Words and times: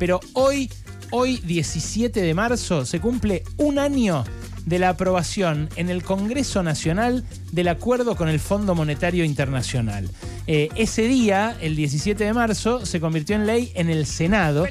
Pero 0.00 0.18
hoy, 0.32 0.70
hoy 1.10 1.36
17 1.44 2.22
de 2.22 2.34
marzo, 2.34 2.86
se 2.86 3.00
cumple 3.00 3.44
un 3.58 3.78
año 3.78 4.24
de 4.64 4.78
la 4.78 4.88
aprobación 4.88 5.68
en 5.76 5.90
el 5.90 6.02
Congreso 6.02 6.62
Nacional 6.62 7.22
del 7.52 7.68
acuerdo 7.68 8.16
con 8.16 8.30
el 8.30 8.40
Fondo 8.40 8.74
Monetario 8.74 9.24
Internacional. 9.24 10.08
Eh, 10.46 10.70
ese 10.74 11.02
día, 11.02 11.54
el 11.60 11.76
17 11.76 12.24
de 12.24 12.32
marzo, 12.32 12.86
se 12.86 12.98
convirtió 12.98 13.36
en 13.36 13.46
ley 13.46 13.72
en 13.74 13.90
el 13.90 14.06
Senado. 14.06 14.66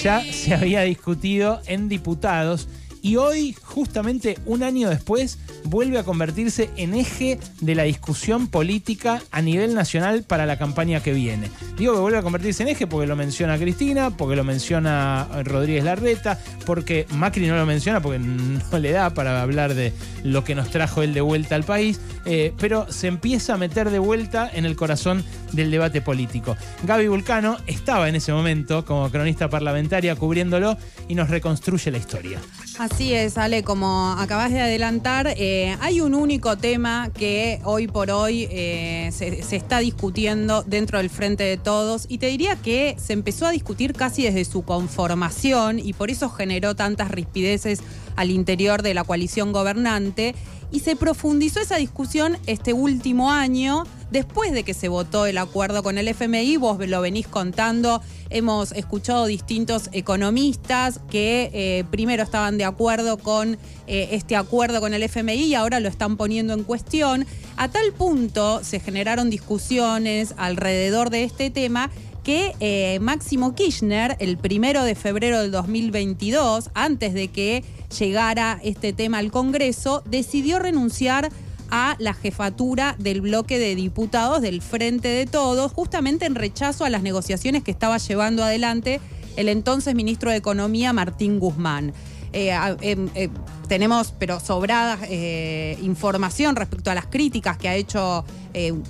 Ya 0.00 0.22
se 0.32 0.54
había 0.54 0.82
discutido 0.82 1.60
en 1.66 1.88
diputados 1.88 2.68
y 3.02 3.16
hoy, 3.16 3.54
justamente 3.62 4.38
un 4.46 4.62
año 4.62 4.88
después, 4.88 5.38
vuelve 5.64 5.98
a 5.98 6.04
convertirse 6.04 6.70
en 6.76 6.94
eje 6.94 7.38
de 7.60 7.74
la 7.74 7.82
discusión 7.82 8.46
política 8.46 9.20
a 9.32 9.42
nivel 9.42 9.74
nacional 9.74 10.22
para 10.22 10.46
la 10.46 10.56
campaña 10.56 11.02
que 11.02 11.12
viene. 11.12 11.50
Digo 11.76 11.94
que 11.94 12.00
vuelve 12.00 12.18
a 12.18 12.22
convertirse 12.22 12.62
en 12.62 12.68
eje 12.68 12.86
porque 12.86 13.08
lo 13.08 13.16
menciona 13.16 13.58
Cristina, 13.58 14.10
porque 14.10 14.36
lo 14.36 14.44
menciona 14.44 15.26
Rodríguez 15.44 15.82
Larreta, 15.82 16.38
porque 16.64 17.06
Macri 17.10 17.48
no 17.48 17.56
lo 17.56 17.66
menciona 17.66 18.00
porque 18.00 18.20
no 18.20 18.78
le 18.78 18.92
da 18.92 19.10
para 19.10 19.42
hablar 19.42 19.74
de 19.74 19.92
lo 20.22 20.44
que 20.44 20.54
nos 20.54 20.70
trajo 20.70 21.02
él 21.02 21.12
de 21.12 21.20
vuelta 21.20 21.56
al 21.56 21.64
país, 21.64 22.00
eh, 22.24 22.52
pero 22.58 22.90
se 22.92 23.08
empieza 23.08 23.54
a 23.54 23.56
meter 23.56 23.90
de 23.90 23.98
vuelta 23.98 24.48
en 24.52 24.64
el 24.64 24.76
corazón 24.76 25.24
del 25.50 25.72
debate 25.72 26.00
político. 26.02 26.56
Gaby 26.84 27.08
Vulcano 27.08 27.56
estaba 27.66 28.08
en 28.08 28.14
ese 28.14 28.32
momento 28.32 28.84
como 28.84 29.10
cronista 29.10 29.50
parlamentaria 29.50 30.14
cubriéndolo 30.14 30.76
y 31.08 31.16
nos 31.16 31.30
reconstruye 31.30 31.90
la 31.90 31.98
historia. 31.98 32.38
Así 32.78 33.12
es, 33.12 33.36
Ale, 33.36 33.62
como 33.62 34.12
acabas 34.12 34.50
de 34.50 34.60
adelantar, 34.60 35.34
eh, 35.36 35.76
hay 35.80 36.00
un 36.00 36.14
único 36.14 36.56
tema 36.56 37.10
que 37.12 37.60
hoy 37.64 37.86
por 37.86 38.10
hoy 38.10 38.48
eh, 38.50 39.10
se, 39.12 39.42
se, 39.42 39.56
está 39.56 39.80
discutiendo 39.80 40.62
dentro 40.62 40.98
del 40.98 41.10
Frente 41.10 41.44
de 41.44 41.58
Todos 41.58 42.06
y 42.08 42.16
te 42.16 42.28
diría 42.28 42.56
que 42.56 42.96
se 42.98 43.12
empezó 43.12 43.46
a 43.46 43.50
discutir 43.50 43.92
casi 43.92 44.22
desde 44.22 44.46
su 44.46 44.62
conformación 44.62 45.78
y 45.78 45.92
por 45.92 46.10
eso 46.10 46.30
generó 46.30 46.74
tantas 46.74 47.10
rispideces 47.10 47.80
al 48.16 48.30
interior 48.30 48.82
de 48.82 48.94
la 48.94 49.04
coalición 49.04 49.52
gobernante 49.52 50.34
y 50.72 50.80
se 50.80 50.96
profundizó 50.96 51.60
esa 51.60 51.76
discusión 51.76 52.38
este 52.46 52.72
último 52.72 53.30
año 53.30 53.84
después 54.10 54.52
de 54.52 54.62
que 54.62 54.74
se 54.74 54.88
votó 54.88 55.26
el 55.26 55.38
acuerdo 55.38 55.82
con 55.82 55.98
el 55.98 56.08
FMI, 56.08 56.56
vos 56.56 56.78
lo 56.86 57.00
venís 57.00 57.26
contando, 57.26 58.02
hemos 58.32 58.72
escuchado 58.72 59.26
distintos 59.26 59.88
economistas 59.92 61.00
que 61.10 61.50
eh, 61.52 61.84
primero 61.90 62.22
estaban 62.22 62.58
de 62.58 62.64
acuerdo 62.64 63.18
con 63.18 63.58
eh, 63.86 64.08
este 64.12 64.36
acuerdo 64.36 64.80
con 64.80 64.94
el 64.94 65.02
FMI 65.02 65.44
y 65.44 65.54
ahora 65.54 65.80
lo 65.80 65.88
están 65.88 66.16
poniendo 66.16 66.54
en 66.54 66.64
cuestión. 66.64 67.26
A 67.56 67.68
tal 67.68 67.92
punto 67.92 68.64
se 68.64 68.80
generaron 68.80 69.30
discusiones 69.30 70.34
alrededor 70.36 71.10
de 71.10 71.24
este 71.24 71.50
tema 71.50 71.90
que 72.24 72.54
eh, 72.60 72.98
Máximo 73.00 73.54
Kirchner, 73.54 74.16
el 74.20 74.38
primero 74.38 74.84
de 74.84 74.94
febrero 74.94 75.40
del 75.40 75.50
2022, 75.50 76.70
antes 76.74 77.14
de 77.14 77.28
que 77.28 77.64
llegara 77.98 78.60
este 78.62 78.92
tema 78.92 79.18
al 79.18 79.32
Congreso, 79.32 80.02
decidió 80.06 80.58
renunciar 80.58 81.30
a 81.72 81.96
la 81.98 82.12
jefatura 82.12 82.94
del 82.98 83.22
bloque 83.22 83.58
de 83.58 83.74
diputados 83.74 84.42
del 84.42 84.60
Frente 84.60 85.08
de 85.08 85.24
Todos, 85.24 85.72
justamente 85.72 86.26
en 86.26 86.34
rechazo 86.34 86.84
a 86.84 86.90
las 86.90 87.02
negociaciones 87.02 87.64
que 87.64 87.70
estaba 87.70 87.96
llevando 87.96 88.44
adelante 88.44 89.00
el 89.36 89.48
entonces 89.48 89.94
ministro 89.94 90.30
de 90.30 90.36
Economía, 90.36 90.92
Martín 90.92 91.38
Guzmán. 91.40 91.94
Eh, 92.34 92.52
em, 92.82 93.08
eh, 93.14 93.30
tenemos, 93.68 94.14
pero 94.18 94.38
sobrada 94.38 94.98
eh, 95.08 95.78
información 95.82 96.56
respecto 96.56 96.90
a 96.90 96.94
las 96.94 97.06
críticas 97.06 97.56
que 97.56 97.68
ha 97.68 97.74
hecho 97.74 98.24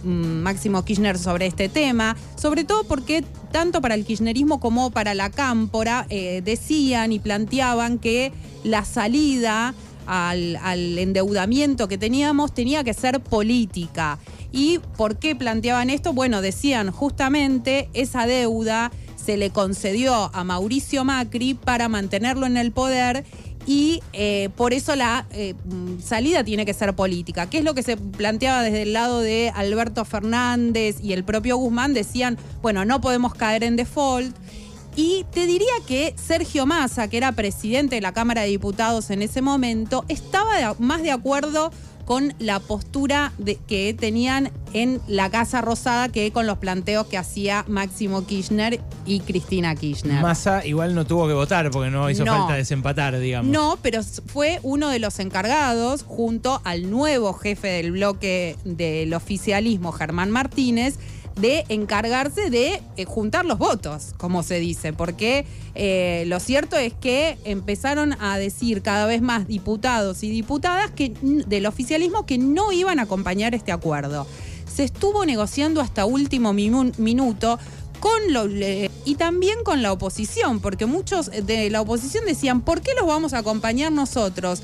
Máximo 0.03 0.85
Kirchner 0.85 1.17
sobre 1.17 1.47
este 1.47 1.69
tema, 1.69 2.17
sobre 2.35 2.65
todo 2.65 2.83
porque 2.83 3.25
tanto 3.53 3.81
para 3.81 3.95
el 3.95 4.05
kirchnerismo 4.05 4.59
como 4.59 4.91
para 4.91 5.15
la 5.15 5.31
cámpora 5.31 6.05
decían 6.09 7.13
y 7.13 7.21
planteaban 7.21 8.01
que 8.01 8.33
la 8.65 8.85
salida 8.85 9.73
al, 10.07 10.57
endeudamiento 10.99 11.89
que 11.89 11.99
teníamos 11.99 12.55
tenía 12.55 12.85
que 12.85 12.95
ser 12.95 13.21
política. 13.21 14.19
¿Y 14.53 14.81
por 14.97 15.17
qué 15.17 15.35
planteaban 15.35 15.91
esto? 15.91 16.13
Bueno, 16.13 16.43
decían 16.43 16.91
justamente 16.91 17.89
esa 17.95 18.27
deuda 18.27 18.93
se 19.17 19.37
le 19.37 19.51
concedió 19.51 20.31
a 20.35 20.45
Mauricio 20.45 21.05
Macri 21.05 21.55
para 21.55 21.89
mantenerlo 21.89 22.47
en 22.47 22.57
el 22.57 22.73
poder 22.73 23.25
y 23.67 24.01
eh, 24.13 24.49
por 24.57 24.73
eso 24.73 24.97
la 24.97 25.27
eh, 25.31 25.55
salida 26.03 26.43
tiene 26.43 26.67
que 26.67 26.75
ser 26.75 26.95
política. 26.95 27.49
¿Qué 27.49 27.59
es 27.59 27.65
lo 27.65 27.75
que 27.75 27.83
se 27.83 27.97
planteaba 27.97 28.63
desde 28.63 28.83
el 28.83 28.93
lado 28.93 29.21
de 29.21 29.53
Alberto 29.55 30.05
Fernández 30.05 30.97
y 31.01 31.13
el 31.13 31.23
propio 31.23 31.57
Guzmán? 31.57 31.95
Decían, 31.95 32.39
bueno, 32.61 32.85
no 32.85 33.01
podemos 33.01 33.35
caer 33.35 33.63
en 33.63 33.77
default. 33.77 34.37
Y 34.95 35.25
te 35.33 35.47
diría 35.47 35.73
que 35.87 36.15
Sergio 36.17 36.67
Massa, 36.67 37.09
que 37.09 37.17
era 37.17 37.33
presidente 37.33 37.95
de 37.95 38.01
la 38.03 38.13
Cámara 38.13 38.43
de 38.43 38.49
Diputados 38.49 39.11
en 39.11 39.23
ese 39.23 39.41
momento, 39.41 40.05
estaba 40.09 40.75
más 40.79 41.03
de 41.03 41.13
acuerdo 41.13 41.71
con 42.05 42.35
la 42.39 42.59
postura 42.59 43.33
de, 43.39 43.57
que 43.57 43.95
tenían 43.99 44.51
en 44.73 45.01
la 45.07 45.31
Casa 45.31 45.61
Rosada 45.61 46.09
que 46.09 46.33
con 46.33 46.47
los 46.47 46.59
planteos 46.59 47.07
que 47.07 47.17
hacía 47.17 47.65
Máximo 47.69 48.27
Kirchner 48.27 48.81
y 49.07 49.21
Cristina 49.21 49.75
Kirchner. 49.75 50.21
Massa 50.21 50.67
igual 50.67 50.95
no 50.95 51.07
tuvo 51.07 51.29
que 51.29 51.35
votar 51.35 51.71
porque 51.71 51.91
no 51.91 52.11
hizo 52.11 52.27
falta 52.27 52.55
desempatar, 52.55 53.19
digamos. 53.19 53.51
No, 53.51 53.79
pero 53.83 54.03
fue 54.03 54.59
uno 54.63 54.89
de 54.89 54.99
los 54.99 55.19
encargados 55.21 56.03
junto 56.03 56.61
al 56.65 56.91
nuevo 56.91 57.33
jefe 57.35 57.69
del 57.69 57.93
bloque 57.93 58.57
del 58.65 59.15
oficialismo, 59.15 59.93
Germán 59.93 60.31
Martínez, 60.31 60.99
de 61.37 61.65
encargarse 61.69 62.51
de 62.51 62.83
eh, 62.97 63.05
juntar 63.05 63.45
los 63.45 63.59
votos, 63.59 64.15
como 64.17 64.43
se 64.43 64.61
dice, 64.61 64.93
porque 64.93 65.47
eh, 65.75 66.25
lo 66.27 66.41
cierto 66.41 66.77
es 66.77 66.93
que 66.93 67.39
empezaron 67.45 68.15
a 68.21 68.39
decir 68.39 68.83
cada 68.83 69.07
vez 69.07 69.23
más 69.23 69.47
diputados 69.49 70.23
y 70.23 70.31
diputadas 70.31 70.91
que, 70.91 71.13
del 71.23 71.67
oficialismo 71.67 72.27
que 72.27 72.39
no 72.39 72.73
iban 72.73 72.99
a 72.99 73.03
acompañar 73.03 73.55
este 73.55 73.73
acuerdo. 73.73 74.27
Se 74.73 74.85
estuvo 74.85 75.25
negociando 75.27 75.81
hasta 75.81 76.05
último 76.07 76.53
minuto 76.53 77.59
con 78.01 78.33
lo, 78.33 78.47
y 79.05 79.15
también 79.17 79.63
con 79.65 79.83
la 79.83 79.93
oposición, 79.93 80.61
porque 80.61 80.87
muchos 80.87 81.31
de 81.31 81.71
la 81.71 81.81
oposición 81.81 82.25
decían, 82.27 82.61
¿por 82.63 82.81
qué 82.81 82.93
los 82.99 83.07
vamos 83.07 83.33
a 83.33 83.39
acompañar 83.39 83.93
nosotros? 83.93 84.63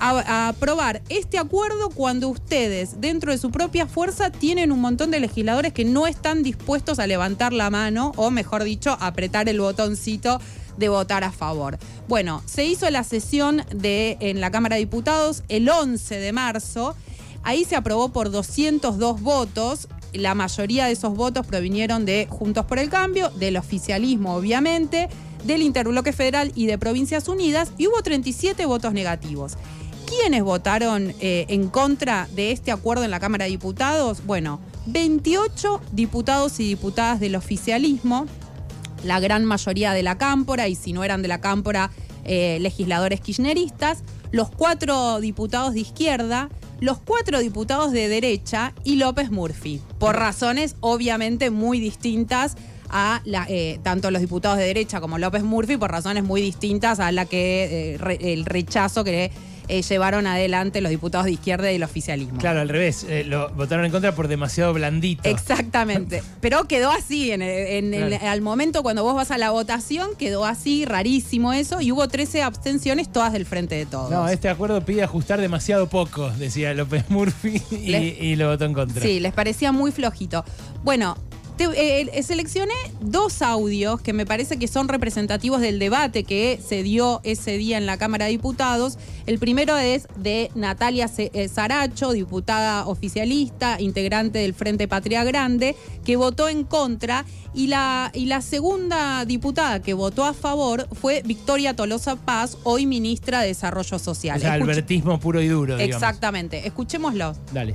A, 0.00 0.48
aprobar 0.48 1.02
este 1.08 1.38
acuerdo 1.38 1.90
cuando 1.90 2.28
ustedes, 2.28 3.00
dentro 3.00 3.32
de 3.32 3.38
su 3.38 3.50
propia 3.50 3.86
fuerza, 3.86 4.30
tienen 4.30 4.72
un 4.72 4.80
montón 4.80 5.10
de 5.10 5.20
legisladores 5.20 5.72
que 5.72 5.84
no 5.84 6.06
están 6.06 6.42
dispuestos 6.42 6.98
a 6.98 7.06
levantar 7.06 7.52
la 7.52 7.70
mano 7.70 8.12
o, 8.16 8.30
mejor 8.30 8.64
dicho, 8.64 8.96
apretar 9.00 9.48
el 9.48 9.60
botoncito 9.60 10.40
de 10.76 10.88
votar 10.88 11.24
a 11.24 11.32
favor. 11.32 11.78
Bueno, 12.08 12.42
se 12.46 12.64
hizo 12.64 12.88
la 12.90 13.04
sesión 13.04 13.62
de, 13.74 14.16
en 14.20 14.40
la 14.40 14.50
Cámara 14.50 14.76
de 14.76 14.80
Diputados 14.80 15.42
el 15.48 15.68
11 15.68 16.18
de 16.18 16.32
marzo. 16.32 16.94
Ahí 17.42 17.64
se 17.64 17.76
aprobó 17.76 18.10
por 18.10 18.30
202 18.30 19.20
votos. 19.22 19.88
La 20.12 20.34
mayoría 20.34 20.86
de 20.86 20.92
esos 20.92 21.14
votos 21.14 21.46
provinieron 21.46 22.04
de 22.04 22.26
Juntos 22.28 22.64
por 22.66 22.78
el 22.78 22.90
Cambio, 22.90 23.30
del 23.30 23.56
oficialismo, 23.56 24.34
obviamente, 24.34 25.08
del 25.44 25.62
Interbloque 25.62 26.12
Federal 26.12 26.52
y 26.54 26.66
de 26.66 26.78
Provincias 26.78 27.28
Unidas, 27.28 27.72
y 27.78 27.86
hubo 27.86 28.02
37 28.02 28.66
votos 28.66 28.92
negativos. 28.92 29.56
¿Quiénes 30.06 30.44
votaron 30.44 31.14
eh, 31.20 31.46
en 31.48 31.68
contra 31.68 32.28
de 32.34 32.52
este 32.52 32.70
acuerdo 32.70 33.02
en 33.02 33.10
la 33.10 33.18
Cámara 33.18 33.44
de 33.44 33.50
Diputados? 33.50 34.24
Bueno, 34.24 34.60
28 34.86 35.80
diputados 35.90 36.60
y 36.60 36.68
diputadas 36.68 37.18
del 37.18 37.34
oficialismo, 37.34 38.26
la 39.02 39.18
gran 39.18 39.44
mayoría 39.44 39.92
de 39.92 40.04
la 40.04 40.16
cámpora, 40.16 40.68
y 40.68 40.76
si 40.76 40.92
no 40.92 41.02
eran 41.02 41.22
de 41.22 41.28
la 41.28 41.40
cámpora, 41.40 41.90
eh, 42.24 42.58
legisladores 42.60 43.20
kirchneristas, 43.20 44.04
los 44.30 44.48
cuatro 44.48 45.20
diputados 45.20 45.74
de 45.74 45.80
izquierda, 45.80 46.50
los 46.80 46.98
cuatro 46.98 47.40
diputados 47.40 47.90
de 47.90 48.08
derecha 48.08 48.74
y 48.84 48.96
López 48.96 49.32
Murphy, 49.32 49.80
por 49.98 50.16
razones 50.16 50.76
obviamente 50.80 51.50
muy 51.50 51.80
distintas 51.80 52.56
a 52.88 53.22
eh, 53.48 53.80
tanto 53.82 54.12
los 54.12 54.20
diputados 54.20 54.58
de 54.58 54.64
derecha 54.64 55.00
como 55.00 55.18
López 55.18 55.42
Murphy, 55.42 55.76
por 55.76 55.90
razones 55.90 56.22
muy 56.22 56.40
distintas 56.40 57.00
a 57.00 57.10
la 57.10 57.26
que 57.26 57.98
el 58.20 58.44
rechazo 58.44 59.02
que 59.02 59.32
eh, 59.68 59.82
llevaron 59.82 60.26
adelante 60.26 60.80
los 60.80 60.90
diputados 60.90 61.26
de 61.26 61.32
izquierda 61.32 61.70
y 61.72 61.76
el 61.76 61.82
oficialismo. 61.82 62.38
Claro, 62.38 62.60
al 62.60 62.68
revés, 62.68 63.04
eh, 63.08 63.24
lo 63.24 63.50
votaron 63.50 63.84
en 63.84 63.90
contra 63.90 64.14
por 64.14 64.28
demasiado 64.28 64.72
blandito. 64.72 65.28
Exactamente, 65.28 66.22
pero 66.40 66.64
quedó 66.66 66.90
así, 66.90 67.30
en, 67.32 67.94
al 67.94 68.40
momento 68.40 68.82
cuando 68.82 69.02
vos 69.02 69.14
vas 69.14 69.30
a 69.30 69.38
la 69.38 69.50
votación, 69.50 70.10
quedó 70.18 70.44
así, 70.44 70.84
rarísimo 70.84 71.52
eso, 71.52 71.80
y 71.80 71.92
hubo 71.92 72.06
13 72.08 72.42
abstenciones, 72.42 73.10
todas 73.10 73.32
del 73.32 73.46
frente 73.46 73.74
de 73.74 73.86
todos. 73.86 74.10
No, 74.10 74.28
este 74.28 74.48
acuerdo 74.48 74.84
pide 74.84 75.02
ajustar 75.02 75.40
demasiado 75.40 75.88
poco, 75.88 76.30
decía 76.30 76.74
López 76.74 77.08
Murphy, 77.08 77.62
y, 77.70 77.94
y 77.94 78.36
lo 78.36 78.48
votó 78.48 78.64
en 78.64 78.74
contra. 78.74 79.02
Sí, 79.02 79.20
les 79.20 79.32
parecía 79.32 79.72
muy 79.72 79.92
flojito. 79.92 80.44
Bueno, 80.84 81.16
eh, 81.58 82.22
seleccioné 82.22 82.74
dos 83.00 83.42
audios 83.42 84.00
que 84.00 84.12
me 84.12 84.26
parece 84.26 84.58
que 84.58 84.68
son 84.68 84.88
representativos 84.88 85.60
del 85.60 85.78
debate 85.78 86.24
que 86.24 86.60
se 86.66 86.82
dio 86.82 87.20
ese 87.24 87.56
día 87.58 87.78
en 87.78 87.86
la 87.86 87.96
Cámara 87.96 88.26
de 88.26 88.32
Diputados. 88.32 88.98
El 89.26 89.38
primero 89.38 89.76
es 89.76 90.06
de 90.16 90.50
Natalia 90.54 91.08
Saracho, 91.08 92.12
diputada 92.12 92.86
oficialista, 92.86 93.80
integrante 93.80 94.38
del 94.38 94.54
Frente 94.54 94.88
Patria 94.88 95.24
Grande, 95.24 95.76
que 96.04 96.16
votó 96.16 96.48
en 96.48 96.64
contra. 96.64 97.24
Y 97.54 97.68
la, 97.68 98.10
y 98.12 98.26
la 98.26 98.42
segunda 98.42 99.24
diputada 99.24 99.80
que 99.80 99.94
votó 99.94 100.24
a 100.24 100.34
favor 100.34 100.88
fue 100.92 101.22
Victoria 101.24 101.74
Tolosa 101.74 102.16
Paz, 102.16 102.58
hoy 102.64 102.84
ministra 102.84 103.40
de 103.40 103.48
Desarrollo 103.48 103.98
Social. 103.98 104.36
O 104.36 104.40
sea, 104.40 104.52
albertismo 104.52 105.18
puro 105.18 105.40
y 105.40 105.48
duro. 105.48 105.78
Exactamente. 105.78 106.66
Escuchémoslo. 106.66 107.34
Dale. 107.52 107.74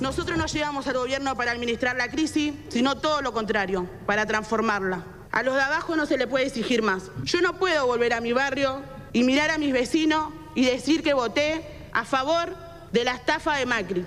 Nosotros 0.00 0.38
no 0.38 0.46
llegamos 0.46 0.86
al 0.86 0.96
gobierno 0.96 1.36
para 1.36 1.50
administrar 1.50 1.96
la 1.96 2.08
crisis, 2.08 2.54
sino 2.68 2.98
todo 2.98 3.20
lo 3.20 3.32
contrario, 3.32 3.88
para 4.06 4.26
transformarla. 4.26 5.04
A 5.32 5.42
los 5.42 5.56
de 5.56 5.60
abajo 5.60 5.96
no 5.96 6.06
se 6.06 6.16
le 6.16 6.26
puede 6.26 6.46
exigir 6.46 6.82
más. 6.82 7.10
Yo 7.24 7.40
no 7.40 7.58
puedo 7.58 7.86
volver 7.86 8.12
a 8.12 8.20
mi 8.20 8.32
barrio 8.32 8.80
y 9.12 9.24
mirar 9.24 9.50
a 9.50 9.58
mis 9.58 9.72
vecinos 9.72 10.32
y 10.54 10.64
decir 10.64 11.02
que 11.02 11.14
voté 11.14 11.64
a 11.92 12.04
favor 12.04 12.56
de 12.92 13.04
la 13.04 13.12
estafa 13.14 13.56
de 13.56 13.66
Macri. 13.66 14.06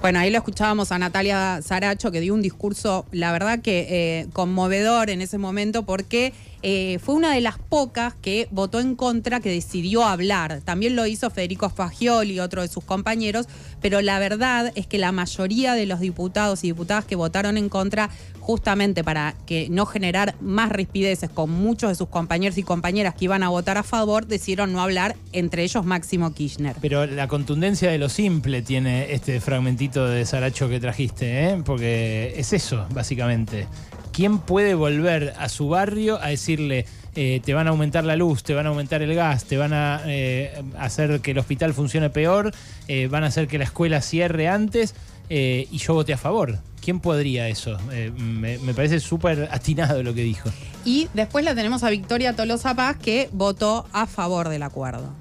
Bueno, 0.00 0.18
ahí 0.18 0.30
lo 0.30 0.38
escuchábamos 0.38 0.92
a 0.92 0.98
Natalia 0.98 1.60
Saracho, 1.62 2.10
que 2.10 2.20
dio 2.20 2.34
un 2.34 2.42
discurso, 2.42 3.06
la 3.12 3.32
verdad 3.32 3.60
que 3.60 3.86
eh, 3.88 4.28
conmovedor 4.32 5.08
en 5.08 5.22
ese 5.22 5.38
momento, 5.38 5.84
porque 5.84 6.34
eh, 6.62 6.98
fue 7.02 7.14
una 7.14 7.32
de 7.32 7.40
las 7.40 7.58
pocas 7.58 8.14
que 8.14 8.48
votó 8.50 8.80
en 8.80 8.96
contra, 8.96 9.40
que 9.40 9.50
decidió 9.50 10.04
hablar. 10.04 10.60
También 10.64 10.96
lo 10.96 11.06
hizo 11.06 11.30
Federico 11.30 11.70
Fagioli, 11.70 12.40
otro 12.40 12.62
de 12.62 12.68
sus 12.68 12.84
compañeros, 12.84 13.46
pero 13.80 14.00
la 14.00 14.18
verdad 14.18 14.72
es 14.74 14.86
que 14.86 14.98
la 14.98 15.12
mayoría 15.12 15.74
de 15.74 15.86
los 15.86 16.00
diputados 16.00 16.64
y 16.64 16.68
diputadas 16.68 17.04
que 17.04 17.16
votaron 17.16 17.56
en 17.56 17.68
contra, 17.68 18.10
justamente 18.40 19.04
para 19.04 19.34
que 19.46 19.68
no 19.70 19.86
generar 19.86 20.34
más 20.40 20.70
rispideces 20.70 21.30
con 21.30 21.50
muchos 21.50 21.90
de 21.90 21.94
sus 21.94 22.08
compañeros 22.08 22.58
y 22.58 22.62
compañeras 22.62 23.14
que 23.14 23.26
iban 23.26 23.42
a 23.42 23.48
votar 23.48 23.78
a 23.78 23.82
favor, 23.82 24.26
decidieron 24.26 24.72
no 24.72 24.80
hablar, 24.80 25.16
entre 25.32 25.62
ellos 25.62 25.84
Máximo 25.84 26.32
Kirchner. 26.32 26.76
Pero 26.80 27.06
la 27.06 27.28
contundencia 27.28 27.90
de 27.90 27.98
lo 27.98 28.08
simple 28.08 28.62
tiene 28.62 29.12
este 29.12 29.40
fragmentito 29.40 30.06
de 30.06 30.24
Saracho 30.24 30.68
que 30.68 30.80
trajiste, 30.80 31.44
¿eh? 31.44 31.62
porque 31.64 32.34
es 32.36 32.52
eso, 32.52 32.86
básicamente. 32.90 33.66
¿Quién 34.16 34.38
puede 34.38 34.74
volver 34.74 35.34
a 35.38 35.50
su 35.50 35.68
barrio 35.68 36.18
a 36.22 36.28
decirle, 36.28 36.86
eh, 37.14 37.42
te 37.44 37.52
van 37.52 37.66
a 37.66 37.70
aumentar 37.70 38.02
la 38.02 38.16
luz, 38.16 38.42
te 38.42 38.54
van 38.54 38.64
a 38.64 38.70
aumentar 38.70 39.02
el 39.02 39.14
gas, 39.14 39.44
te 39.44 39.58
van 39.58 39.74
a 39.74 40.00
eh, 40.06 40.58
hacer 40.78 41.20
que 41.20 41.32
el 41.32 41.38
hospital 41.38 41.74
funcione 41.74 42.08
peor, 42.08 42.50
eh, 42.88 43.08
van 43.08 43.24
a 43.24 43.26
hacer 43.26 43.46
que 43.46 43.58
la 43.58 43.64
escuela 43.64 44.00
cierre 44.00 44.48
antes 44.48 44.94
y 45.28 45.76
yo 45.78 45.92
voté 45.92 46.14
a 46.14 46.16
favor? 46.16 46.60
¿Quién 46.80 47.00
podría 47.00 47.48
eso? 47.48 47.76
Me, 48.16 48.58
me, 48.58 48.74
parece 48.74 49.00
súper 49.00 49.48
atinado 49.50 50.02
lo 50.04 50.14
que 50.14 50.22
dijo. 50.22 50.48
Y 50.84 51.08
después 51.14 51.44
la 51.44 51.54
tenemos 51.54 51.82
a 51.82 51.90
Victoria 51.90 52.34
Tolosa 52.34 52.74
Paz 52.74 52.96
que 52.96 53.28
votó 53.32 53.86
a 53.92 54.06
favor 54.06 54.48
del 54.48 54.62
acuerdo. 54.62 55.12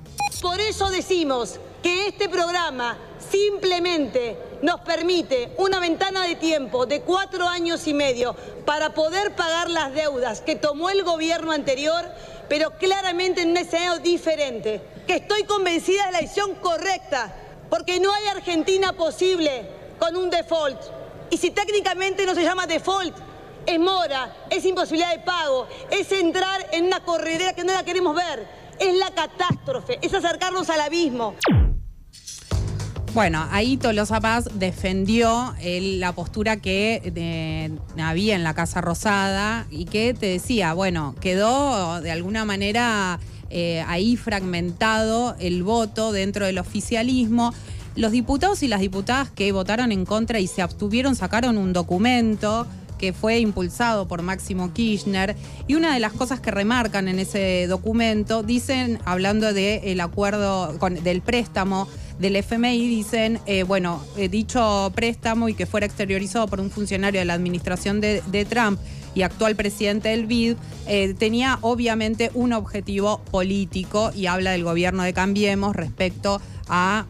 Por 0.44 0.62
eso 0.62 0.92
decimos 0.92 1.60
que 1.82 2.08
este 2.08 2.30
programa 2.30 2.98
simplemente 3.36 4.38
nos 4.62 4.80
permite 4.82 5.52
una 5.58 5.80
ventana 5.80 6.26
de 6.26 6.36
tiempo 6.36 6.86
de 6.86 7.02
cuatro 7.02 7.46
años 7.46 7.86
y 7.86 7.94
medio 7.94 8.34
para 8.66 8.94
poder 8.94 9.36
pagar 9.36 9.70
las 9.70 9.94
deudas 9.94 10.40
que 10.40 10.56
tomó 10.56 10.90
el 10.90 11.04
gobierno 11.04 11.52
anterior, 11.52 12.06
pero 12.48 12.72
claramente 12.78 13.42
en 13.42 13.50
un 13.50 13.58
escenario 13.58 14.00
diferente, 14.00 14.82
que 15.06 15.16
estoy 15.18 15.44
convencida 15.44 16.06
de 16.06 16.12
la 16.14 16.20
decisión 16.22 16.56
correcta, 16.56 17.34
porque 17.70 18.00
no 18.00 18.14
hay 18.14 18.28
Argentina 18.28 18.94
posible 18.94 19.68
con 20.00 20.16
un 20.16 20.30
default. 20.30 20.80
Y 21.30 21.38
si 21.38 21.52
técnicamente 21.52 22.26
no 22.26 22.36
se 22.36 22.44
llama 22.44 22.68
default, 22.68 23.18
es 23.66 23.80
mora, 23.80 24.34
es 24.50 24.64
imposibilidad 24.64 25.12
de 25.12 25.20
pago, 25.20 25.68
es 25.92 26.10
entrar 26.14 26.68
en 26.72 26.86
una 26.86 27.04
corredera 27.04 27.54
que 27.54 27.66
no 27.66 27.74
la 27.74 27.84
queremos 27.84 28.16
ver, 28.16 28.48
es 28.80 28.96
la 28.96 29.12
catástrofe, 29.12 30.00
es 30.02 30.14
acercarnos 30.14 30.70
al 30.70 30.80
abismo. 30.80 31.36
Bueno, 33.16 33.48
ahí 33.50 33.78
Tolosa 33.78 34.20
Paz 34.20 34.50
defendió 34.56 35.56
la 35.64 36.12
postura 36.12 36.58
que 36.58 37.80
había 37.98 38.36
en 38.36 38.44
la 38.44 38.54
Casa 38.54 38.82
Rosada 38.82 39.68
y 39.72 39.86
que 39.86 40.14
te 40.14 40.26
decía, 40.26 40.74
bueno, 40.74 41.16
quedó 41.22 42.02
de 42.02 42.12
alguna 42.12 42.44
manera 42.44 43.22
eh, 43.50 43.86
ahí 43.88 44.18
fragmentado 44.18 45.38
el 45.40 45.64
voto 45.64 46.12
dentro 46.12 46.46
del 46.46 46.58
oficialismo. 46.58 47.54
Los 47.96 48.12
diputados 48.12 48.64
y 48.64 48.68
las 48.68 48.82
diputadas 48.82 49.30
que 49.30 49.50
votaron 49.54 49.94
en 49.94 50.04
contra 50.04 50.42
y 50.42 50.48
se 50.48 50.62
abstuvieron 50.62 51.16
sacaron 51.16 51.58
un 51.58 51.72
documento 51.72 52.68
que 52.98 53.14
fue 53.14 53.40
impulsado 53.40 54.10
por 54.10 54.24
Máximo 54.24 54.74
Kirchner. 54.74 55.38
Y 55.68 55.76
una 55.76 55.94
de 55.94 56.02
las 56.02 56.12
cosas 56.12 56.42
que 56.42 56.52
remarcan 56.52 57.08
en 57.08 57.20
ese 57.20 57.66
documento, 57.68 58.44
dicen, 58.44 59.00
hablando 59.06 59.54
del 59.54 60.02
acuerdo 60.02 60.78
con, 60.80 61.02
del 61.02 61.22
préstamo 61.22 61.88
del 62.20 62.36
FMI, 62.38 62.88
dicen, 62.88 63.40
eh, 63.46 63.64
bueno, 63.64 64.02
eh, 64.18 64.30
dicho 64.30 64.92
préstamo 64.96 65.50
y 65.50 65.54
que 65.54 65.66
fuera 65.66 65.86
exteriorizado 65.86 66.48
por 66.48 66.62
un 66.62 66.72
funcionario 66.72 67.20
de 67.20 67.26
la 67.26 67.34
administración 67.34 68.00
de, 68.02 68.48
Trump 68.50 68.80
y 69.14 69.24
actual 69.24 69.56
presidente 69.56 70.10
del 70.10 70.26
BID, 70.26 70.56
eh, 70.88 71.14
tenía 71.18 71.58
obviamente 71.62 72.32
un 72.34 72.54
objetivo 72.54 73.22
político 73.32 74.12
y 74.16 74.28
habla 74.28 74.52
del 74.52 74.64
gobierno 74.64 75.04
de 75.04 75.14
Cambiemos 75.14 75.76
respecto 75.76 76.42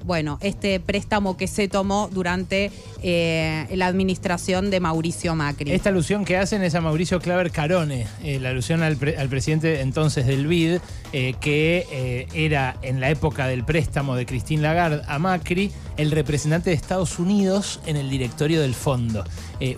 bueno, 0.04 0.38
este 0.42 0.80
préstamo 0.80 1.38
que 1.38 1.48
se 1.48 1.68
tomó 1.68 2.10
durante 2.12 2.72
eh, 3.02 3.68
la 3.74 3.88
administración 3.88 4.70
de 4.70 4.80
Mauricio 4.80 5.36
Macri. 5.36 5.72
Esta 5.72 5.90
alusión 5.90 6.26
que 6.26 6.38
hacen 6.38 6.64
es 6.64 6.76
a 6.76 6.82
Mauricio 6.82 7.20
Claver 7.20 7.52
Carone, 7.52 8.08
eh, 8.24 8.40
la 8.40 8.50
alusión 8.50 8.84
al, 8.84 8.98
presidente 8.98 9.82
entonces 9.82 10.26
del 10.26 10.48
BID, 10.48 10.80
eh, 11.14 11.36
que 11.40 12.28
era 12.34 12.78
en 12.82 13.00
la 13.00 13.10
época 13.10 13.48
del 13.48 13.64
préstamo 13.64 14.16
de 14.16 14.26
Christine 14.26 14.62
Lagarde 14.62 15.02
a 15.08 15.20
Macri, 15.20 15.72
el 15.98 16.12
representante 16.12 16.70
de 16.70 16.76
Estados 16.76 17.20
Unidos 17.20 17.80
en 17.86 17.96
el 17.96 18.10
directorio 18.10 18.62
del 18.62 18.74
fondo. 18.74 19.24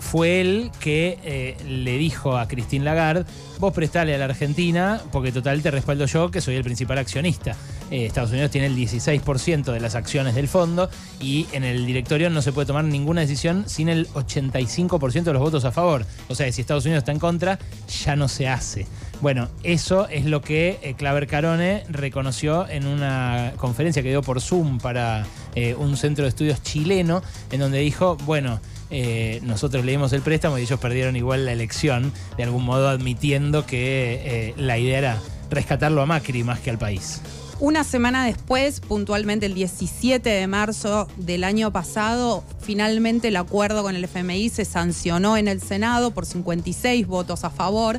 fue 0.00 0.40
él 0.40 0.70
que 0.80 1.56
le 1.66 1.98
dijo 1.98 2.36
a 2.36 2.48
Christine 2.48 2.84
Lagarde, 2.84 3.24
vos 3.58 3.72
prestale 3.72 4.14
a 4.14 4.18
la 4.18 4.24
Argentina, 4.24 5.00
porque 5.12 5.32
total 5.32 5.62
te 5.62 5.70
respaldo 5.70 6.06
yo, 6.06 6.30
que 6.30 6.40
soy 6.40 6.56
el 6.56 6.64
principal 6.64 6.98
accionista. 6.98 7.56
Estados 7.90 8.30
Unidos 8.30 8.50
tiene 8.50 8.66
el 8.66 8.76
16% 8.76 9.72
de 9.72 9.80
las 9.80 9.94
acciones 9.94 10.34
del 10.34 10.48
fondo 10.48 10.90
y 11.20 11.46
en 11.52 11.64
el 11.64 11.86
directorio 11.86 12.30
no 12.30 12.42
se 12.42 12.52
puede 12.52 12.66
tomar 12.66 12.84
ninguna 12.84 13.22
decisión 13.22 13.64
sin 13.66 13.88
el 13.88 14.08
85% 14.08 15.22
de 15.22 15.32
los 15.32 15.42
votos 15.42 15.64
a 15.64 15.72
favor. 15.72 16.04
O 16.28 16.34
sea, 16.34 16.50
si 16.52 16.60
Estados 16.60 16.84
Unidos 16.84 17.02
está 17.02 17.12
en 17.12 17.18
contra, 17.18 17.58
ya 18.04 18.16
no 18.16 18.28
se 18.28 18.48
hace. 18.48 18.86
Bueno, 19.20 19.48
eso 19.64 20.08
es 20.08 20.26
lo 20.26 20.42
que 20.42 20.78
eh, 20.82 20.94
Claver 20.94 21.26
Carone 21.26 21.82
reconoció 21.88 22.68
en 22.68 22.86
una 22.86 23.52
conferencia 23.56 24.02
que 24.02 24.10
dio 24.10 24.22
por 24.22 24.40
Zoom 24.40 24.78
para 24.78 25.26
eh, 25.60 25.74
un 25.74 25.96
centro 25.96 26.24
de 26.24 26.30
estudios 26.30 26.62
chileno, 26.62 27.22
en 27.50 27.60
donde 27.60 27.78
dijo, 27.78 28.16
bueno, 28.24 28.60
eh, 28.90 29.40
nosotros 29.42 29.84
leímos 29.84 30.12
el 30.12 30.22
préstamo 30.22 30.58
y 30.58 30.62
ellos 30.62 30.78
perdieron 30.78 31.16
igual 31.16 31.44
la 31.44 31.52
elección, 31.52 32.12
de 32.36 32.44
algún 32.44 32.64
modo 32.64 32.88
admitiendo 32.88 33.66
que 33.66 34.54
la 34.56 34.78
idea 34.78 34.98
era 34.98 35.18
rescatarlo 35.50 36.02
a 36.02 36.06
Macri 36.06 36.44
más 36.44 36.60
que 36.60 36.70
al 36.70 36.78
país. 36.78 37.20
Una 37.60 37.82
semana 37.82 38.24
después, 38.24 38.78
puntualmente 38.78 39.46
el 39.46 39.54
17 39.54 40.30
de 40.30 40.46
marzo 40.46 41.08
del 41.16 41.42
año 41.42 41.72
pasado, 41.72 42.44
finalmente 42.60 43.28
el 43.28 43.36
acuerdo 43.36 43.82
con 43.82 43.96
el 43.96 44.04
FMI 44.04 44.48
se 44.48 44.64
sancionó 44.64 45.36
en 45.36 45.48
el 45.48 45.60
Senado 45.60 46.12
por 46.12 46.24
56 46.24 47.04
votos 47.08 47.42
a 47.42 47.50
favor. 47.50 47.98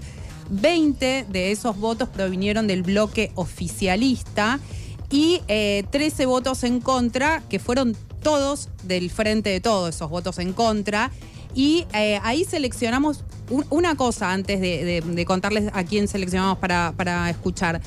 20 0.49 1.25
de 1.27 1.51
esos 1.51 1.77
votos 1.77 2.07
provinieron 2.07 2.67
del 2.67 2.83
bloque 2.83 3.33
oficialista 3.35 4.61
y 5.09 5.41
13 5.47 6.23
eh, 6.23 6.25
votos 6.25 6.63
en 6.63 6.79
contra, 6.81 7.41
que 7.49 7.59
fueron 7.59 7.95
todos 8.21 8.69
del 8.83 9.09
frente 9.09 9.49
de 9.49 9.61
todos 9.61 9.95
esos 9.95 10.09
votos 10.09 10.39
en 10.39 10.53
contra. 10.53 11.11
Y 11.55 11.87
eh, 11.93 12.19
ahí 12.23 12.43
seleccionamos 12.43 13.23
una 13.69 13.95
cosa 13.95 14.31
antes 14.31 14.61
de, 14.61 15.25
contarles 15.25 15.71
a 15.73 15.83
quién 15.83 16.07
seleccionamos 16.07 16.59
para, 16.59 16.93
para 16.95 17.29
escuchar. 17.29 17.81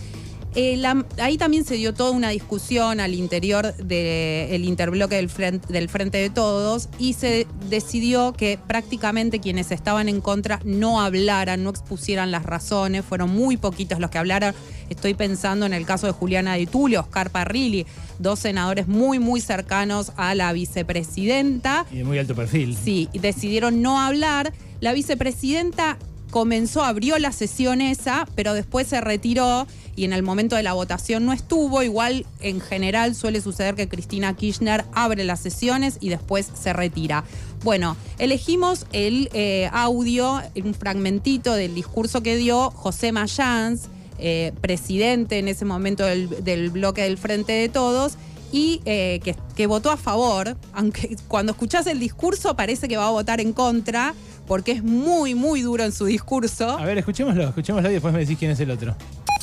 Eh, 0.54 0.82
ahí 1.18 1.38
también 1.38 1.64
se 1.64 1.76
dio 1.76 1.94
toda 1.94 2.11
una 2.11 2.28
discusión 2.28 3.00
al 3.00 3.14
interior 3.14 3.75
del 3.75 4.64
interbloque 4.64 5.16
del 5.16 5.30
frente, 5.30 5.73
del 5.73 5.88
frente 5.88 6.18
de 6.18 6.28
Todos 6.28 6.90
y 6.99 7.14
se 7.14 7.47
decidió 7.71 8.35
que 8.35 8.59
prácticamente 8.66 9.40
quienes 9.40 9.71
estaban 9.71 10.11
en 10.11 10.21
contra 10.21 10.61
no 10.64 11.00
hablaran, 11.00 11.64
no 11.64 11.71
expusieran 11.71 12.30
las 12.30 12.44
razones, 12.44 13.04
fueron 13.04 13.30
muy 13.30 13.56
poquitos 13.56 13.99
los 13.99 14.11
que 14.11 14.18
hablaron. 14.18 14.54
Estoy 14.90 15.14
pensando 15.14 15.64
en 15.64 15.73
el 15.73 15.87
caso 15.87 16.06
de 16.06 16.12
Juliana 16.12 16.54
de 16.54 16.66
Tulio, 16.66 17.00
Oscar 17.00 17.30
Parrilli, 17.30 17.87
dos 18.18 18.38
senadores 18.38 18.88
muy, 18.88 19.18
muy 19.18 19.40
cercanos 19.40 20.12
a 20.16 20.35
la 20.35 20.52
vicepresidenta. 20.52 21.87
Y 21.90 21.99
de 21.99 22.04
muy 22.04 22.18
alto 22.18 22.35
perfil. 22.35 22.76
Sí, 22.76 23.09
decidieron 23.14 23.80
no 23.80 24.00
hablar. 24.00 24.52
La 24.80 24.92
vicepresidenta 24.92 25.97
comenzó, 26.32 26.82
abrió 26.82 27.18
la 27.18 27.30
sesión 27.30 27.80
esa, 27.80 28.26
pero 28.34 28.54
después 28.54 28.88
se 28.88 29.00
retiró 29.00 29.68
y 29.94 30.04
en 30.04 30.14
el 30.14 30.22
momento 30.22 30.56
de 30.56 30.62
la 30.62 30.72
votación 30.72 31.26
no 31.26 31.32
estuvo. 31.32 31.82
Igual 31.82 32.26
en 32.40 32.60
general 32.60 33.14
suele 33.14 33.40
suceder 33.40 33.74
que 33.76 33.86
Cristina 33.86 34.34
Kirchner 34.34 34.84
abre 34.94 35.22
las 35.24 35.40
sesiones 35.40 35.98
y 36.00 36.08
después 36.08 36.50
se 36.54 36.72
retira. 36.72 37.24
Bueno, 37.62 37.96
elegimos 38.18 38.86
el 38.92 39.28
eh, 39.34 39.68
audio, 39.72 40.40
un 40.56 40.74
fragmentito 40.74 41.52
del 41.52 41.74
discurso 41.74 42.22
que 42.22 42.36
dio 42.36 42.70
José 42.70 43.12
Mayans, 43.12 43.88
eh, 44.18 44.52
presidente 44.60 45.38
en 45.38 45.48
ese 45.48 45.64
momento 45.64 46.04
del, 46.04 46.70
bloque 46.70 47.02
del 47.02 47.18
Frente 47.18 47.52
de 47.52 47.68
Todos 47.68 48.14
y 48.52 48.80
eh, 48.85 49.21
que, 49.25 49.35
que, 49.56 49.66
votó 49.66 49.90
a 49.90 49.97
favor, 49.97 50.56
aunque 50.73 51.16
cuando 51.26 51.52
escuchás 51.52 51.87
el 51.87 51.99
discurso 51.99 52.54
parece 52.54 52.87
que 52.87 52.97
va 52.97 53.09
a 53.09 53.11
votar 53.11 53.40
en 53.40 53.52
contra, 53.52 54.14
porque 54.47 54.73
es 54.73 54.85
muy, 54.85 55.35
muy 55.35 55.62
duro 55.62 55.82
en 55.82 55.92
su 55.92 56.04
discurso. 56.04 56.78
A 56.78 56.85
ver, 56.85 56.99
escuchémoslo, 56.99 57.44
escuchémoslo 57.44 57.90
y 57.90 57.94
después 57.94 58.12
me 58.12 58.21
decís 58.21 58.38
quién 58.38 58.50
es 58.50 58.61
el 58.61 58.71
otro. 58.71 58.94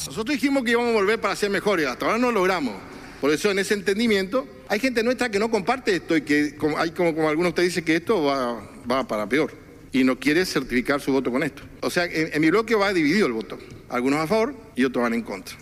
Nosotros 0.05 0.35
dijimos 0.35 0.63
que 0.63 0.71
íbamos 0.71 0.91
a 0.91 0.93
volver 0.93 1.19
para 1.19 1.35
ser 1.35 1.49
mejores, 1.49 1.87
hasta 1.87 2.05
ahora 2.05 2.17
no 2.17 2.27
lo 2.27 2.39
logramos. 2.39 2.75
Por 3.19 3.31
eso, 3.31 3.51
en 3.51 3.59
ese 3.59 3.73
entendimiento, 3.73 4.47
hay 4.69 4.79
gente 4.79 5.03
nuestra 5.03 5.29
que 5.29 5.39
no 5.39 5.51
comparte 5.51 5.95
esto 5.95 6.15
y 6.15 6.21
que 6.21 6.55
como, 6.55 6.77
hay 6.77 6.91
como, 6.91 7.13
como 7.13 7.27
algunos 7.27 7.49
ustedes 7.49 7.69
dicen 7.69 7.83
que 7.83 7.97
esto 7.97 8.23
va, 8.23 8.61
va 8.89 9.05
para 9.07 9.27
peor 9.27 9.51
y 9.91 10.03
no 10.03 10.17
quiere 10.17 10.45
certificar 10.45 11.01
su 11.01 11.11
voto 11.11 11.31
con 11.31 11.43
esto. 11.43 11.63
O 11.81 11.89
sea, 11.89 12.05
en, 12.05 12.39
mi 12.39 12.49
bloque 12.49 12.75
va 12.75 12.93
dividido 12.93 13.27
el 13.27 13.33
voto. 13.33 13.57
Algunos 13.89 14.19
a 14.19 14.27
favor 14.27 14.55
y 14.75 14.85
otros 14.85 15.03
van 15.03 15.13
en 15.13 15.23
contra. 15.23 15.57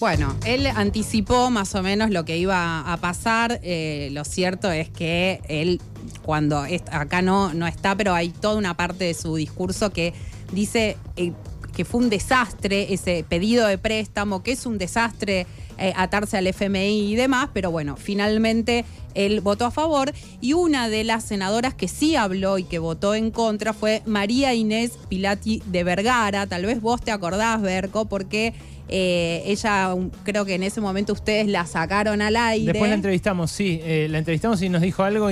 Bueno, 0.00 0.34
él 0.46 0.66
anticipó 0.66 1.50
más 1.50 1.74
o 1.74 1.82
menos 1.82 2.08
lo 2.08 2.24
que 2.24 2.38
iba 2.38 2.90
a 2.90 2.96
pasar. 2.96 3.60
Eh, 3.62 4.08
lo 4.12 4.24
cierto 4.24 4.72
es 4.72 4.88
que 4.88 5.42
él, 5.46 5.78
cuando 6.22 6.64
acá 6.90 7.20
no, 7.20 7.52
no 7.52 7.66
está, 7.66 7.94
pero 7.94 8.14
hay 8.14 8.30
toda 8.30 8.56
una 8.56 8.74
parte 8.74 9.04
de 9.04 9.12
su 9.12 9.36
discurso 9.36 9.90
que 9.90 10.14
dice 10.52 10.96
eh, 11.16 11.32
que 11.76 11.84
fue 11.84 12.00
un 12.00 12.08
desastre 12.08 12.94
ese 12.94 13.26
pedido 13.28 13.66
de 13.66 13.76
préstamo, 13.76 14.42
que 14.42 14.52
es 14.52 14.64
un 14.64 14.78
desastre 14.78 15.46
eh, 15.76 15.92
atarse 15.94 16.38
al 16.38 16.46
FMI 16.46 17.12
y 17.12 17.14
demás, 17.14 17.50
pero 17.52 17.70
bueno, 17.70 17.96
finalmente 17.96 18.86
él 19.14 19.40
votó 19.40 19.66
a 19.66 19.70
favor 19.70 20.12
y 20.40 20.54
una 20.54 20.88
de 20.88 21.04
las 21.04 21.24
senadoras 21.24 21.74
que 21.74 21.88
sí 21.88 22.16
habló 22.16 22.58
y 22.58 22.64
que 22.64 22.78
votó 22.78 23.14
en 23.14 23.30
contra 23.30 23.72
fue 23.72 24.02
María 24.06 24.54
Inés 24.54 24.92
Pilati 25.08 25.62
de 25.66 25.84
Vergara. 25.84 26.46
Tal 26.46 26.64
vez 26.64 26.80
vos 26.80 27.00
te 27.02 27.10
acordás, 27.10 27.60
Berco, 27.62 28.04
porque 28.06 28.54
eh, 28.90 29.42
ella, 29.46 29.94
creo 30.24 30.44
que 30.44 30.54
en 30.54 30.64
ese 30.64 30.80
momento 30.80 31.12
ustedes 31.12 31.46
la 31.46 31.64
sacaron 31.66 32.20
al 32.22 32.36
aire. 32.36 32.72
Después 32.72 32.88
la 32.88 32.96
entrevistamos, 32.96 33.50
sí. 33.50 33.80
Eh, 33.84 34.08
la 34.10 34.18
entrevistamos 34.18 34.60
y 34.62 34.68
nos 34.68 34.82
dijo 34.82 35.04
algo 35.04 35.28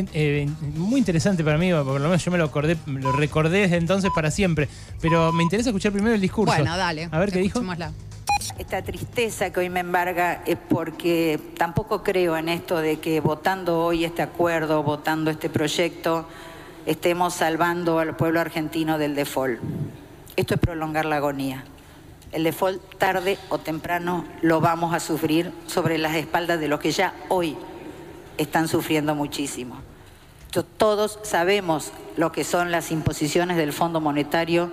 muy 0.77 0.99
interesante 0.99 1.43
para 1.43 1.59
mí, 1.59 1.73
por 1.73 2.01
lo 2.01 2.09
menos 2.09 2.25
yo 2.25 2.31
me 2.31 2.39
lo, 2.39 2.45
acordé, 2.45 2.77
lo 2.87 3.13
recordé 3.13 3.63
desde 3.63 3.77
entonces 3.77 4.11
para 4.15 4.31
siempre. 4.31 4.69
Pero 5.01 5.33
me 5.33 5.43
interesa 5.43 5.71
escuchar 5.71 5.93
primero 5.93 6.15
el 6.15 6.21
discurso. 6.21 6.55
Bueno, 6.55 6.77
dale. 6.77 7.09
A 7.11 7.19
ver 7.19 7.33
qué 7.33 7.41
dijo. 7.41 7.61
Esta 8.59 8.83
tristeza 8.83 9.51
que 9.51 9.61
hoy 9.61 9.71
me 9.71 9.81
embarga 9.81 10.43
es 10.47 10.57
porque 10.69 11.41
tampoco 11.57 12.03
creo 12.03 12.37
en 12.37 12.49
esto 12.49 12.81
de 12.81 12.99
que 12.99 13.21
votando 13.21 13.81
hoy 13.81 14.05
este 14.05 14.23
acuerdo, 14.23 14.83
votando 14.83 15.31
este 15.31 15.49
proyecto, 15.49 16.27
estemos 16.87 17.35
salvando 17.35 17.99
al 17.99 18.17
pueblo 18.17 18.41
argentino 18.41 18.99
del 18.99 19.15
default. 19.15 19.61
Esto 20.37 20.55
es 20.55 20.61
prolongar 20.61 21.05
la 21.05 21.17
agonía. 21.17 21.65
El 22.33 22.45
default 22.45 22.83
tarde 22.99 23.39
o 23.49 23.59
temprano 23.59 24.25
lo 24.43 24.61
vamos 24.61 24.95
a 24.95 25.01
sufrir 25.01 25.53
sobre 25.67 25.99
las 25.99 26.15
espaldas 26.15 26.61
de 26.61 26.69
los 26.69 26.81
que 26.81 26.91
ya 26.91 27.15
hoy 27.29 27.57
están 28.37 28.69
sufriendo 28.69 29.15
muchísimo. 29.15 29.81
Todos 30.77 31.21
sabemos 31.23 31.93
lo 32.17 32.33
que 32.33 32.43
son 32.43 32.73
las 32.73 32.91
imposiciones 32.91 33.57
del 33.57 33.73
Fondo 33.73 34.01
Monetario 34.01 34.71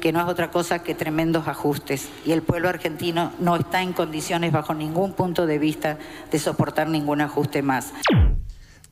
que 0.00 0.12
no 0.12 0.20
es 0.20 0.26
otra 0.26 0.50
cosa 0.50 0.82
que 0.82 0.94
tremendos 0.94 1.48
ajustes. 1.48 2.08
Y 2.24 2.32
el 2.32 2.42
pueblo 2.42 2.68
argentino 2.68 3.32
no 3.38 3.56
está 3.56 3.82
en 3.82 3.92
condiciones, 3.92 4.52
bajo 4.52 4.74
ningún 4.74 5.12
punto 5.12 5.46
de 5.46 5.58
vista, 5.58 5.98
de 6.30 6.38
soportar 6.38 6.88
ningún 6.88 7.20
ajuste 7.20 7.62
más. 7.62 7.92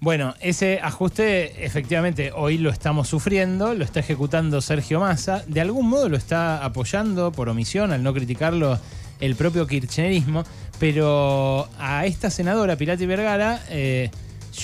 Bueno, 0.04 0.34
ese 0.40 0.80
ajuste 0.82 1.64
efectivamente 1.64 2.30
hoy 2.30 2.58
lo 2.58 2.68
estamos 2.68 3.08
sufriendo, 3.08 3.73
lo 3.73 3.84
está 3.84 4.00
ejecutando 4.00 4.61
Sergio 4.61 5.00
Massa, 5.00 5.42
de 5.46 5.62
algún 5.62 5.88
modo 5.88 6.11
lo 6.11 6.18
está 6.18 6.62
apoyando 6.62 7.32
por 7.32 7.49
omisión, 7.49 7.90
al 7.90 8.02
no 8.02 8.12
criticarlo 8.12 8.78
el 9.18 9.34
propio 9.34 9.66
kirchnerismo, 9.66 10.44
pero 10.78 11.70
a 11.78 12.04
esta 12.04 12.28
senadora, 12.28 12.76
Pilati 12.76 13.06
Vergara, 13.06 13.62
eh, 13.70 14.11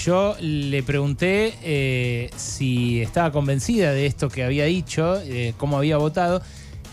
yo 0.05 0.37
le 0.41 0.83
pregunté 0.83 1.55
eh, 1.63 2.29
si 2.37 3.01
estaba 3.01 3.33
convencida 3.33 3.93
de 3.93 4.05
esto 4.05 4.29
que 4.29 4.45
había 4.45 4.67
dicho, 4.67 5.23
cómo 5.57 5.79
había 5.79 5.97
votado, 5.97 6.43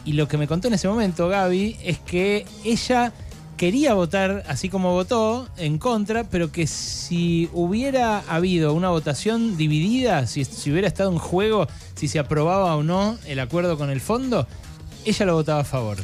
y 0.06 0.14
lo 0.14 0.30
que 0.30 0.38
me 0.38 0.48
contó 0.48 0.70
en 0.70 0.76
ese 0.76 0.88
momento 0.88 1.28
Gaby 1.28 1.76
es 1.84 2.00
que 2.00 2.46
ella 2.64 3.12
quería 3.58 3.96
votar 3.96 4.44
así 4.48 4.70
como 4.70 4.94
votó, 4.94 5.50
en 5.58 5.80
contra, 5.80 6.24
pero 6.24 6.52
que 6.52 6.68
si 6.68 7.50
hubiera 7.54 8.20
habido 8.30 8.74
una 8.74 8.90
votación 8.90 9.58
dividida, 9.58 10.28
si, 10.28 10.44
hubiera 10.72 10.88
estado 10.88 11.12
en 11.12 11.18
juego, 11.18 11.68
si 11.96 12.08
se 12.08 12.20
aprobaba 12.20 12.76
o 12.76 12.84
no 12.84 13.18
el 13.26 13.40
acuerdo 13.40 13.78
con 13.78 13.90
el 13.90 14.00
fondo, 14.00 14.48
ella 15.06 15.26
lo 15.26 15.34
votaba 15.34 15.62
a 15.62 15.66
favor. 15.66 15.98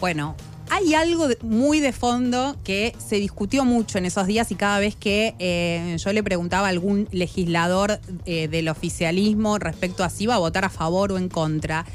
Bueno, 0.00 0.34
hay 0.68 0.94
algo 0.94 1.28
muy 1.42 1.78
de 1.78 1.92
fondo 1.92 2.56
que 2.64 2.92
se 2.98 3.16
discutió 3.16 3.64
mucho 3.64 3.98
en 3.98 4.06
esos 4.06 4.26
días 4.26 4.50
y 4.50 4.56
cada 4.56 4.80
vez 4.80 4.96
que 4.96 5.36
eh, 5.38 5.96
yo 5.98 6.12
le 6.12 6.24
preguntaba 6.24 6.66
a 6.66 6.70
algún 6.70 7.08
legislador 7.12 8.00
eh, 8.24 8.48
del 8.48 8.68
oficialismo 8.68 9.58
respecto 9.58 10.02
a 10.02 10.10
si 10.10 10.24
iba 10.24 10.34
a 10.34 10.38
votar 10.38 10.64
a 10.64 10.70
favor 10.70 11.12
o 11.12 11.18
en 11.18 11.28
contra, 11.28 11.86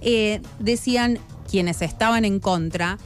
eh, 0.00 0.40
decían 0.58 1.20
quienes 1.48 1.82
estaban 1.82 2.24
en 2.24 2.40
contra, 2.40 2.98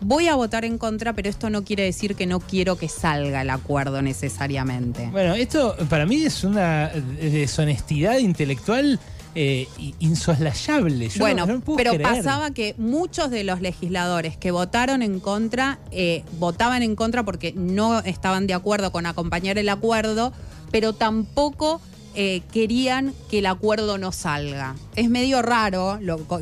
voy 0.00 0.28
a 0.28 0.34
votar 0.34 0.64
en 0.64 0.78
contra, 0.78 1.12
pero 1.12 1.28
esto 1.28 1.50
no 1.50 1.64
quiere 1.64 1.84
decir 1.84 2.14
que 2.14 2.26
no 2.26 2.40
quiero 2.40 2.76
que 2.76 2.88
salga 2.88 3.42
el 3.42 3.50
acuerdo 3.50 4.02
necesariamente. 4.02 5.08
Bueno, 5.10 5.34
esto 5.34 5.76
para 5.88 6.06
mí 6.06 6.22
es 6.22 6.44
una 6.44 6.88
deshonestidad 6.88 8.18
intelectual 8.18 9.00
eh, 9.38 9.68
insoslayable. 9.98 11.10
bueno, 11.18 11.46
pero 11.76 11.92
pasaba 12.00 12.52
que 12.52 12.74
muchos 12.78 13.30
de 13.30 13.44
los 13.44 13.60
legisladores 13.60 14.38
que 14.38 14.50
votaron 14.50 15.02
en 15.02 15.20
contra, 15.20 15.78
eh, 15.90 16.24
votaban 16.38 16.82
en 16.82 16.96
contra 16.96 17.22
porque 17.22 17.52
no 17.54 17.98
estaban 18.00 18.46
de 18.46 18.54
acuerdo 18.54 18.92
con 18.92 19.04
acompañar 19.04 19.58
el 19.58 19.68
acuerdo, 19.68 20.32
pero 20.70 20.94
tampoco 20.94 21.82
eh, 22.16 22.42
querían 22.52 23.14
que 23.30 23.38
el 23.38 23.46
acuerdo 23.46 23.98
no 23.98 24.10
salga. 24.10 24.74
Es 24.94 25.10
medio 25.10 25.42
raro 25.42 25.98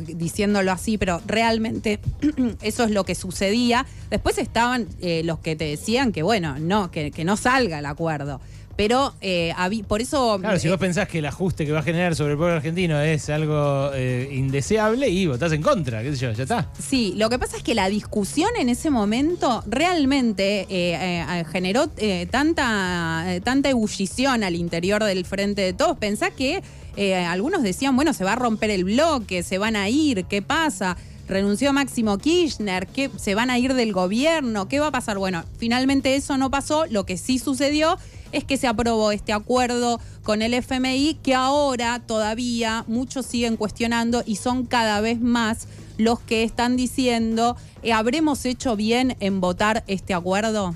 diciéndolo 0.07 0.71
así, 0.71 0.97
pero 0.97 1.21
realmente 1.25 1.99
eso 2.61 2.83
es 2.85 2.91
lo 2.91 3.03
que 3.03 3.13
sucedía. 3.15 3.85
Después 4.09 4.37
estaban 4.37 4.87
los 5.23 5.39
que 5.39 5.55
te 5.55 5.65
decían 5.65 6.11
que, 6.11 6.23
bueno, 6.23 6.57
no, 6.59 6.89
que 6.91 7.23
no 7.25 7.37
salga 7.37 7.79
el 7.79 7.85
acuerdo. 7.85 8.39
Pero 8.75 9.13
eh, 9.21 9.53
por 9.87 10.01
eso. 10.01 10.37
Claro, 10.39 10.59
si 10.59 10.67
vos 10.67 10.77
pensás 10.77 11.07
que 11.07 11.19
el 11.19 11.25
ajuste 11.25 11.65
que 11.65 11.71
va 11.71 11.79
a 11.79 11.83
generar 11.83 12.15
sobre 12.15 12.33
el 12.33 12.37
pueblo 12.37 12.55
argentino 12.55 12.99
es 12.99 13.29
algo 13.29 13.91
eh, 13.93 14.29
indeseable 14.31 15.09
y 15.09 15.27
votás 15.27 15.51
en 15.53 15.61
contra, 15.61 16.03
qué 16.03 16.11
sé 16.11 16.17
yo, 16.17 16.31
ya 16.31 16.43
está. 16.43 16.69
Sí, 16.79 17.13
lo 17.15 17.29
que 17.29 17.39
pasa 17.39 17.57
es 17.57 17.63
que 17.63 17.73
la 17.73 17.89
discusión 17.89 18.49
en 18.59 18.69
ese 18.69 18.89
momento 18.89 19.63
realmente 19.67 20.67
eh, 20.69 21.45
generó 21.51 21.89
tanta, 22.29 23.25
tanta 23.43 23.69
ebullición 23.69 24.43
al 24.43 24.55
interior 24.55 25.03
del 25.03 25.25
frente 25.25 25.61
de 25.61 25.73
todos. 25.73 25.97
Pensá 25.97 26.31
que 26.31 26.61
algunos 26.97 27.63
decían, 27.63 27.95
bueno, 27.95 28.13
se 28.13 28.23
va 28.23 28.33
a 28.33 28.35
romper 28.35 28.69
el 28.69 28.83
bloque, 28.85 29.43
se 29.43 29.57
van 29.57 29.75
a 29.75 29.89
ir, 29.89 30.25
¿qué 30.25 30.41
pasa? 30.41 30.97
renunció 31.27 31.73
Máximo 31.73 32.17
Kirchner, 32.17 32.87
que 32.87 33.09
se 33.17 33.35
van 33.35 33.49
a 33.49 33.57
ir 33.57 33.73
del 33.73 33.93
gobierno, 33.93 34.67
¿qué 34.67 34.79
va 34.79 34.87
a 34.87 34.91
pasar? 34.91 35.17
Bueno, 35.17 35.43
finalmente 35.57 36.15
eso 36.15 36.37
no 36.37 36.51
pasó, 36.51 36.85
lo 36.87 37.05
que 37.05 37.17
sí 37.17 37.39
sucedió 37.39 37.97
es 38.31 38.43
que 38.43 38.57
se 38.57 38.67
aprobó 38.67 39.11
este 39.11 39.33
acuerdo 39.33 39.99
con 40.23 40.41
el 40.41 40.53
FMI 40.53 41.17
que 41.23 41.35
ahora 41.35 42.01
todavía 42.05 42.83
muchos 42.87 43.25
siguen 43.25 43.57
cuestionando 43.57 44.23
y 44.25 44.35
son 44.35 44.65
cada 44.65 44.99
vez 45.01 45.19
más 45.19 45.67
los 45.97 46.19
que 46.19 46.43
están 46.43 46.75
diciendo, 46.75 47.55
eh, 47.81 47.93
¿habremos 47.93 48.45
hecho 48.45 48.75
bien 48.75 49.15
en 49.19 49.39
votar 49.39 49.83
este 49.87 50.13
acuerdo? 50.13 50.75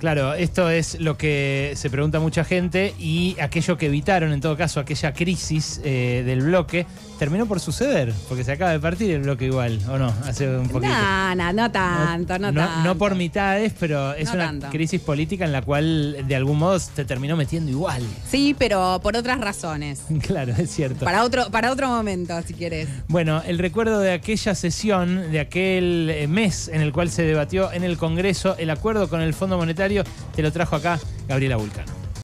Claro, 0.00 0.32
esto 0.32 0.70
es 0.70 0.98
lo 0.98 1.18
que 1.18 1.74
se 1.76 1.90
pregunta 1.90 2.20
mucha 2.20 2.42
gente 2.42 2.94
y 2.98 3.36
aquello 3.38 3.76
que 3.76 3.86
evitaron, 3.86 4.32
en 4.32 4.40
todo 4.40 4.56
caso, 4.56 4.80
aquella 4.80 5.12
crisis 5.12 5.78
eh, 5.84 6.22
del 6.24 6.40
bloque, 6.40 6.86
terminó 7.18 7.44
por 7.44 7.60
suceder, 7.60 8.14
porque 8.30 8.42
se 8.42 8.52
acaba 8.52 8.70
de 8.70 8.80
partir 8.80 9.10
el 9.10 9.20
bloque 9.20 9.44
igual, 9.44 9.78
¿o 9.90 9.98
no? 9.98 10.10
Hace 10.24 10.48
un 10.48 10.68
poquito. 10.68 10.90
No, 10.90 11.34
no, 11.34 11.52
no 11.52 11.70
tanto, 11.70 12.38
no, 12.38 12.50
tanto. 12.50 12.82
No 12.82 12.96
por 12.96 13.14
mitades, 13.14 13.74
pero 13.78 14.14
es 14.14 14.32
una 14.32 14.70
crisis 14.70 15.02
política 15.02 15.44
en 15.44 15.52
la 15.52 15.60
cual 15.60 16.24
de 16.26 16.34
algún 16.34 16.58
modo 16.58 16.80
te 16.94 17.04
terminó 17.04 17.36
metiendo 17.36 17.70
igual. 17.70 18.02
Sí, 18.26 18.56
pero 18.58 19.00
por 19.02 19.18
otras 19.18 19.38
razones. 19.38 20.00
claro, 20.26 20.54
es 20.56 20.70
cierto. 20.70 21.04
Para 21.04 21.24
otro, 21.24 21.50
para 21.50 21.70
otro 21.70 21.88
momento, 21.88 22.40
si 22.46 22.54
quieres. 22.54 22.88
Bueno, 23.08 23.42
el 23.46 23.58
recuerdo 23.58 24.00
de 24.00 24.12
aquella 24.12 24.54
sesión, 24.54 25.30
de 25.30 25.40
aquel 25.40 26.08
eh, 26.08 26.26
mes 26.26 26.68
en 26.68 26.80
el 26.80 26.90
cual 26.90 27.10
se 27.10 27.22
debatió 27.24 27.70
en 27.70 27.84
el 27.84 27.98
Congreso 27.98 28.56
el 28.56 28.70
acuerdo 28.70 29.10
con 29.10 29.20
el 29.20 29.34
Fondo 29.34 29.58
Monetario, 29.58 29.89
te 30.34 30.42
lo 30.42 30.52
trajo 30.52 30.76
acá 30.76 30.98
Gabriela 31.28 31.56
Vulcano. 31.56 31.92